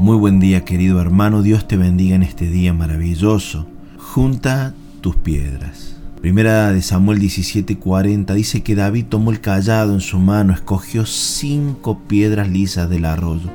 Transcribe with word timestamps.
Muy 0.00 0.16
buen 0.16 0.40
día 0.40 0.64
querido 0.64 0.98
hermano, 0.98 1.42
Dios 1.42 1.68
te 1.68 1.76
bendiga 1.76 2.16
en 2.16 2.22
este 2.22 2.46
día 2.46 2.72
maravilloso. 2.72 3.66
Junta 3.98 4.72
tus 5.02 5.16
piedras. 5.16 5.94
Primera 6.22 6.72
de 6.72 6.80
Samuel 6.80 7.18
17:40 7.18 8.32
dice 8.32 8.62
que 8.62 8.74
David 8.74 9.04
tomó 9.10 9.30
el 9.30 9.42
callado 9.42 9.92
en 9.92 10.00
su 10.00 10.18
mano, 10.18 10.54
escogió 10.54 11.04
cinco 11.04 11.98
piedras 12.08 12.48
lisas 12.48 12.88
del 12.88 13.04
arroyo, 13.04 13.50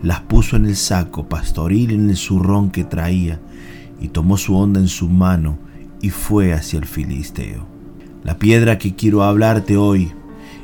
las 0.00 0.20
puso 0.20 0.54
en 0.54 0.66
el 0.66 0.76
saco 0.76 1.28
pastoril 1.28 1.90
en 1.90 2.10
el 2.10 2.16
zurrón 2.16 2.70
que 2.70 2.84
traía, 2.84 3.40
y 4.00 4.06
tomó 4.06 4.36
su 4.36 4.54
onda 4.54 4.78
en 4.78 4.86
su 4.86 5.08
mano 5.08 5.58
y 6.00 6.10
fue 6.10 6.52
hacia 6.52 6.78
el 6.78 6.86
filisteo. 6.86 7.66
La 8.22 8.38
piedra 8.38 8.78
que 8.78 8.94
quiero 8.94 9.24
hablarte 9.24 9.76
hoy 9.76 10.12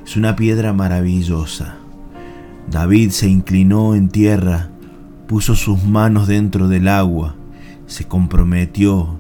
es 0.07 0.17
una 0.17 0.37
piedra 0.37 0.73
maravillosa. 0.73 1.79
David 2.71 3.11
se 3.11 3.29
inclinó 3.29 3.97
en 3.97 4.09
tierra, 4.09 4.71
puso 5.35 5.57
sus 5.57 5.83
manos 5.83 6.29
dentro 6.29 6.69
del 6.69 6.87
agua, 6.87 7.35
se 7.87 8.05
comprometió 8.05 9.19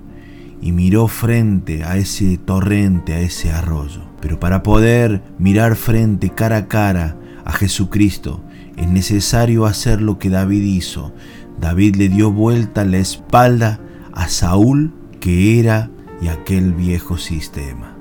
y 0.62 0.70
miró 0.70 1.08
frente 1.08 1.82
a 1.82 1.96
ese 1.96 2.38
torrente, 2.38 3.14
a 3.14 3.20
ese 3.20 3.50
arroyo. 3.50 4.02
Pero 4.20 4.38
para 4.38 4.62
poder 4.62 5.24
mirar 5.40 5.74
frente, 5.74 6.30
cara 6.30 6.58
a 6.58 6.68
cara, 6.68 7.16
a 7.44 7.50
Jesucristo, 7.50 8.44
es 8.76 8.88
necesario 8.88 9.66
hacer 9.66 10.00
lo 10.00 10.20
que 10.20 10.30
David 10.30 10.62
hizo. 10.62 11.12
David 11.60 11.96
le 11.96 12.08
dio 12.08 12.30
vuelta 12.30 12.84
la 12.84 12.98
espalda 12.98 13.80
a 14.12 14.28
Saúl, 14.28 14.94
que 15.18 15.58
era 15.58 15.90
y 16.22 16.28
aquel 16.28 16.74
viejo 16.74 17.18
sistema 17.18 17.94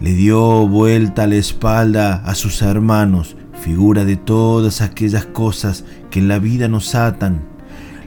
le 0.00 0.12
dio 0.12 0.68
vuelta 0.68 1.26
la 1.26 1.36
espalda 1.36 2.16
a 2.16 2.34
sus 2.34 2.60
hermanos, 2.62 3.36
figura 3.60 4.04
de 4.04 4.16
todas 4.16 4.80
aquellas 4.80 5.26
cosas 5.26 5.84
que 6.10 6.20
en 6.20 6.28
la 6.28 6.38
vida 6.38 6.68
nos 6.68 6.94
atan. 6.94 7.42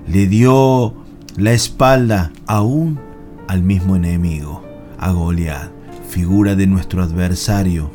Le 0.08 0.28
dio 0.28 0.94
la 1.38 1.52
espalda 1.52 2.32
aún 2.48 3.00
al 3.48 3.64
mismo 3.64 3.96
enemigo, 3.96 4.64
a 4.98 5.12
Goliat, 5.12 5.72
figura 6.08 6.56
de 6.56 6.68
nuestro 6.68 7.04
adversario, 7.04 7.92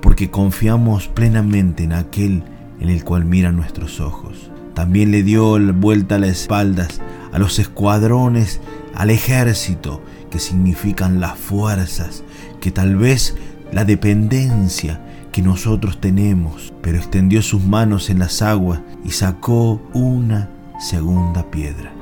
porque 0.00 0.30
confiamos 0.30 1.08
plenamente 1.08 1.84
en 1.84 1.92
aquel 1.92 2.42
en 2.80 2.88
el 2.88 3.04
cual 3.04 3.24
miran 3.24 3.56
nuestros 3.56 4.00
ojos. 4.00 4.50
También 4.74 5.10
le 5.10 5.22
dio 5.22 5.58
vuelta 5.74 6.18
las 6.18 6.30
espaldas 6.30 7.00
a 7.32 7.38
los 7.38 7.58
escuadrones, 7.58 8.60
al 8.94 9.10
ejército, 9.10 10.02
que 10.30 10.38
significan 10.38 11.20
las 11.20 11.38
fuerzas, 11.38 12.24
que 12.60 12.70
tal 12.70 12.96
vez 12.96 13.36
la 13.70 13.84
dependencia 13.84 15.00
que 15.32 15.42
nosotros 15.42 15.98
tenemos, 16.00 16.72
pero 16.82 16.98
extendió 16.98 17.42
sus 17.42 17.64
manos 17.64 18.10
en 18.10 18.18
las 18.18 18.42
aguas 18.42 18.80
y 19.02 19.10
sacó 19.10 19.80
una 19.94 20.50
segunda 20.78 21.50
piedra. 21.50 21.92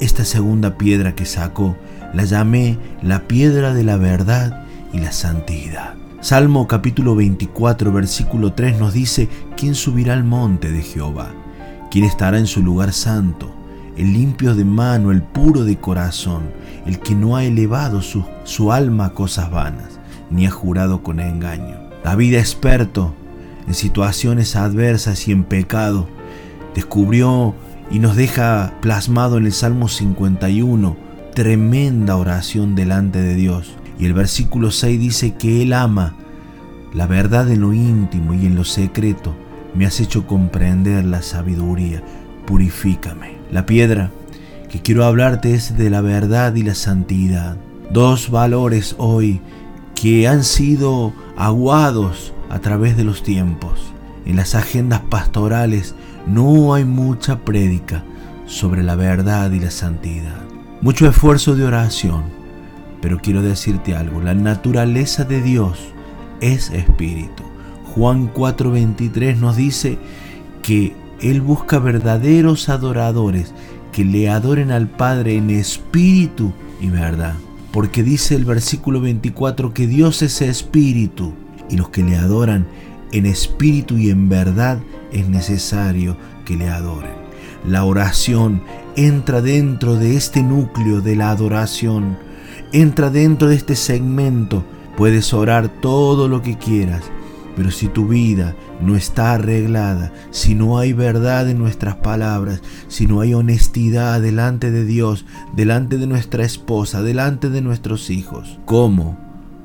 Esta 0.00 0.24
segunda 0.24 0.76
piedra 0.76 1.14
que 1.14 1.24
sacó 1.24 1.76
la 2.12 2.24
llamé 2.24 2.78
la 3.02 3.26
piedra 3.26 3.72
de 3.72 3.84
la 3.84 3.96
verdad 3.96 4.66
y 4.92 4.98
la 4.98 5.12
santidad. 5.12 5.94
Salmo 6.20 6.68
capítulo 6.68 7.16
24 7.16 7.92
versículo 7.92 8.52
3 8.52 8.78
nos 8.78 8.92
dice, 8.92 9.28
¿quién 9.56 9.74
subirá 9.74 10.12
al 10.12 10.24
monte 10.24 10.70
de 10.70 10.82
Jehová? 10.82 11.30
¿Quién 11.90 12.04
estará 12.04 12.38
en 12.38 12.46
su 12.46 12.62
lugar 12.62 12.92
santo? 12.92 13.50
El 13.96 14.12
limpio 14.12 14.54
de 14.54 14.64
mano, 14.64 15.10
el 15.10 15.22
puro 15.22 15.64
de 15.64 15.78
corazón, 15.78 16.50
el 16.84 16.98
que 16.98 17.14
no 17.14 17.36
ha 17.36 17.44
elevado 17.44 18.02
su, 18.02 18.24
su 18.44 18.72
alma 18.72 19.06
a 19.06 19.14
cosas 19.14 19.50
vanas 19.50 20.00
ni 20.30 20.46
ha 20.46 20.50
jurado 20.50 21.02
con 21.02 21.20
engaño. 21.20 21.83
David, 22.04 22.34
experto 22.34 23.14
en 23.66 23.74
situaciones 23.74 24.54
adversas 24.56 25.26
y 25.26 25.32
en 25.32 25.44
pecado, 25.44 26.06
descubrió 26.74 27.54
y 27.90 27.98
nos 27.98 28.14
deja 28.14 28.74
plasmado 28.80 29.38
en 29.38 29.46
el 29.46 29.52
Salmo 29.52 29.88
51 29.88 30.96
tremenda 31.34 32.16
oración 32.16 32.74
delante 32.74 33.20
de 33.20 33.34
Dios. 33.34 33.74
Y 33.98 34.06
el 34.06 34.14
versículo 34.14 34.70
6 34.70 34.98
dice 35.00 35.34
que 35.34 35.62
Él 35.62 35.72
ama 35.72 36.14
la 36.94 37.06
verdad 37.06 37.50
en 37.50 37.60
lo 37.60 37.72
íntimo 37.72 38.34
y 38.34 38.46
en 38.46 38.54
lo 38.54 38.64
secreto. 38.64 39.34
Me 39.74 39.86
has 39.86 40.00
hecho 40.00 40.26
comprender 40.26 41.04
la 41.04 41.22
sabiduría. 41.22 42.02
Purifícame. 42.46 43.34
La 43.50 43.66
piedra 43.66 44.10
que 44.70 44.80
quiero 44.80 45.04
hablarte 45.04 45.54
es 45.54 45.76
de 45.76 45.90
la 45.90 46.00
verdad 46.00 46.54
y 46.54 46.62
la 46.62 46.74
santidad. 46.74 47.56
Dos 47.90 48.30
valores 48.30 48.94
hoy 48.98 49.40
que 49.94 50.28
han 50.28 50.44
sido 50.44 51.12
aguados 51.36 52.32
a 52.50 52.58
través 52.60 52.96
de 52.96 53.04
los 53.04 53.22
tiempos. 53.22 53.92
En 54.26 54.36
las 54.36 54.54
agendas 54.54 55.00
pastorales 55.00 55.94
no 56.26 56.74
hay 56.74 56.84
mucha 56.84 57.40
prédica 57.40 58.04
sobre 58.46 58.82
la 58.82 58.96
verdad 58.96 59.50
y 59.52 59.60
la 59.60 59.70
santidad. 59.70 60.42
Mucho 60.80 61.08
esfuerzo 61.08 61.56
de 61.56 61.64
oración, 61.64 62.24
pero 63.00 63.18
quiero 63.18 63.42
decirte 63.42 63.94
algo, 63.94 64.20
la 64.20 64.34
naturaleza 64.34 65.24
de 65.24 65.42
Dios 65.42 65.78
es 66.40 66.70
espíritu. 66.70 67.42
Juan 67.94 68.32
4:23 68.32 69.36
nos 69.36 69.56
dice 69.56 69.98
que 70.62 70.94
Él 71.20 71.40
busca 71.40 71.78
verdaderos 71.78 72.68
adoradores 72.68 73.54
que 73.92 74.04
le 74.04 74.28
adoren 74.28 74.70
al 74.70 74.88
Padre 74.88 75.36
en 75.36 75.50
espíritu 75.50 76.52
y 76.80 76.88
verdad 76.88 77.34
porque 77.74 78.04
dice 78.04 78.36
el 78.36 78.44
versículo 78.44 79.00
24 79.00 79.74
que 79.74 79.88
Dios 79.88 80.22
es 80.22 80.40
espíritu 80.42 81.34
y 81.68 81.76
los 81.76 81.88
que 81.88 82.04
le 82.04 82.14
adoran 82.14 82.68
en 83.10 83.26
espíritu 83.26 83.98
y 83.98 84.10
en 84.10 84.28
verdad 84.28 84.78
es 85.10 85.28
necesario 85.28 86.16
que 86.44 86.56
le 86.56 86.68
adoren. 86.68 87.10
La 87.66 87.84
oración 87.84 88.62
entra 88.94 89.42
dentro 89.42 89.96
de 89.96 90.16
este 90.16 90.44
núcleo 90.44 91.00
de 91.00 91.16
la 91.16 91.30
adoración, 91.30 92.16
entra 92.72 93.10
dentro 93.10 93.48
de 93.48 93.56
este 93.56 93.74
segmento. 93.74 94.64
Puedes 94.96 95.34
orar 95.34 95.66
todo 95.66 96.28
lo 96.28 96.42
que 96.42 96.56
quieras, 96.56 97.02
pero 97.56 97.70
si 97.70 97.88
tu 97.88 98.08
vida 98.08 98.56
no 98.80 98.96
está 98.96 99.34
arreglada, 99.34 100.12
si 100.30 100.54
no 100.54 100.78
hay 100.78 100.92
verdad 100.92 101.48
en 101.48 101.58
nuestras 101.58 101.96
palabras, 101.96 102.62
si 102.88 103.06
no 103.06 103.20
hay 103.20 103.34
honestidad 103.34 104.20
delante 104.20 104.70
de 104.70 104.84
Dios, 104.84 105.24
delante 105.54 105.98
de 105.98 106.06
nuestra 106.06 106.44
esposa, 106.44 107.02
delante 107.02 107.50
de 107.50 107.60
nuestros 107.60 108.10
hijos, 108.10 108.58
¿cómo 108.64 109.18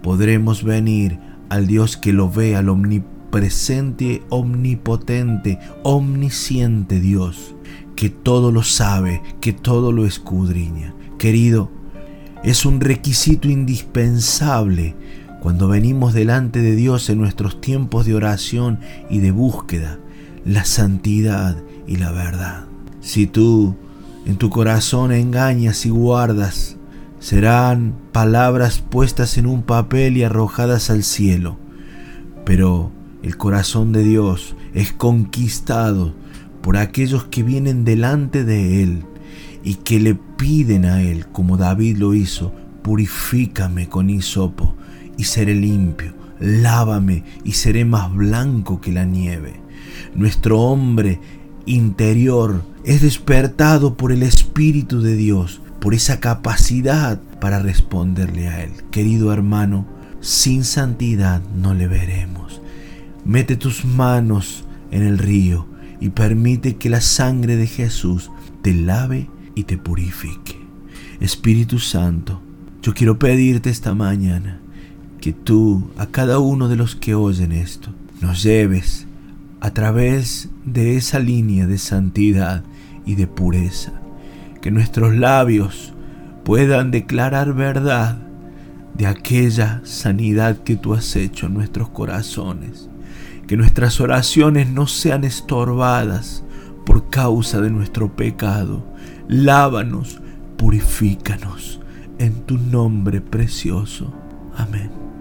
podremos 0.03 0.63
venir 0.63 1.19
al 1.49 1.67
Dios 1.67 1.97
que 1.97 2.13
lo 2.13 2.29
ve, 2.29 2.55
al 2.55 2.69
omnipresente, 2.69 4.23
omnipotente, 4.29 5.59
omnisciente 5.83 6.99
Dios, 6.99 7.55
que 7.95 8.09
todo 8.09 8.51
lo 8.51 8.63
sabe, 8.63 9.21
que 9.41 9.53
todo 9.53 9.91
lo 9.91 10.05
escudriña? 10.05 10.93
Querido, 11.17 11.71
es 12.43 12.65
un 12.65 12.79
requisito 12.79 13.49
indispensable 13.49 14.95
cuando 15.39 15.67
venimos 15.67 16.13
delante 16.13 16.61
de 16.61 16.75
Dios 16.75 17.09
en 17.09 17.17
nuestros 17.17 17.61
tiempos 17.61 18.05
de 18.05 18.13
oración 18.13 18.79
y 19.09 19.19
de 19.19 19.31
búsqueda, 19.31 19.99
la 20.45 20.65
santidad 20.65 21.57
y 21.87 21.95
la 21.95 22.11
verdad. 22.11 22.65
Si 22.99 23.25
tú 23.25 23.75
en 24.25 24.35
tu 24.35 24.49
corazón 24.49 25.11
engañas 25.11 25.85
y 25.85 25.89
guardas, 25.89 26.75
serán 27.19 27.95
palabras 28.11 28.83
puestas 28.89 29.37
en 29.37 29.45
un 29.45 29.63
papel 29.63 30.17
y 30.17 30.23
arrojadas 30.23 30.89
al 30.89 31.03
cielo. 31.03 31.57
Pero 32.45 32.91
el 33.23 33.37
corazón 33.37 33.93
de 33.93 34.03
Dios 34.03 34.55
es 34.73 34.91
conquistado 34.91 36.13
por 36.61 36.75
aquellos 36.75 37.25
que 37.25 37.43
vienen 37.43 37.85
delante 37.85 38.43
de 38.43 38.83
Él 38.83 39.03
y 39.63 39.75
que 39.75 39.99
le 39.99 40.15
piden 40.15 40.85
a 40.85 41.01
Él, 41.01 41.27
como 41.27 41.55
David 41.55 41.97
lo 41.97 42.13
hizo, 42.13 42.53
purifícame 42.81 43.87
con 43.87 44.09
hisopo 44.09 44.75
y 45.19 45.25
seré 45.25 45.53
limpio, 45.53 46.13
lávame 46.39 47.25
y 47.43 47.51
seré 47.51 47.83
más 47.83 48.15
blanco 48.15 48.79
que 48.79 48.93
la 48.93 49.03
nieve. 49.03 49.59
Nuestro 50.15 50.61
hombre 50.61 51.19
interior 51.65 52.63
es 52.85 53.01
despertado 53.01 53.97
por 53.97 54.13
el 54.13 54.23
Espíritu 54.23 55.01
de 55.01 55.17
Dios, 55.17 55.61
por 55.81 55.93
esa 55.93 56.21
capacidad 56.21 57.21
para 57.41 57.59
responderle 57.59 58.47
a 58.47 58.63
Él. 58.63 58.71
Querido 58.91 59.33
hermano, 59.33 59.85
sin 60.21 60.63
santidad 60.63 61.41
no 61.53 61.73
le 61.73 61.87
veremos. 61.87 62.61
Mete 63.25 63.57
tus 63.57 63.83
manos 63.83 64.63
en 64.89 65.03
el 65.03 65.17
río 65.17 65.67
y 65.99 66.11
permite 66.11 66.77
que 66.77 66.89
la 66.89 67.01
sangre 67.01 67.57
de 67.57 67.67
Jesús 67.67 68.31
te 68.61 68.73
lave 68.73 69.29
y 69.53 69.63
te 69.63 69.77
purifique. 69.77 70.57
Espíritu 71.19 71.77
Santo, 71.77 72.41
yo 72.81 72.93
quiero 72.93 73.19
pedirte 73.19 73.69
esta 73.69 73.93
mañana 73.93 74.61
que 75.19 75.33
tú, 75.33 75.89
a 75.97 76.07
cada 76.07 76.39
uno 76.39 76.67
de 76.67 76.75
los 76.75 76.95
que 76.95 77.15
oyen 77.15 77.51
esto, 77.51 77.89
nos 78.21 78.43
lleves 78.43 79.07
a 79.59 79.71
través 79.71 80.49
de 80.65 80.95
esa 80.95 81.19
línea 81.19 81.67
de 81.67 81.77
santidad 81.77 82.63
y 83.05 83.15
de 83.15 83.27
pureza. 83.27 83.93
Que 84.61 84.71
nuestros 84.71 85.15
labios 85.15 85.93
puedan 86.43 86.91
declarar 86.91 87.53
verdad 87.53 88.17
de 88.93 89.07
aquella 89.07 89.81
sanidad 89.83 90.57
que 90.63 90.75
tú 90.75 90.93
has 90.93 91.15
hecho 91.15 91.47
en 91.47 91.53
nuestros 91.53 91.89
corazones. 91.89 92.89
Que 93.47 93.57
nuestras 93.57 93.99
oraciones 93.99 94.69
no 94.69 94.87
sean 94.87 95.23
estorbadas 95.23 96.43
por 96.85 97.09
causa 97.09 97.61
de 97.61 97.69
nuestro 97.69 98.15
pecado. 98.15 98.85
Lávanos, 99.27 100.21
purifícanos 100.57 101.79
en 102.19 102.33
tu 102.45 102.57
nombre 102.57 103.21
precioso. 103.21 104.13
Amén. 104.59 105.18